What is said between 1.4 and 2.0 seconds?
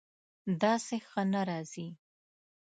راځي